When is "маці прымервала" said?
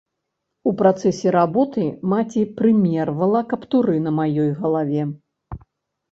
2.13-3.41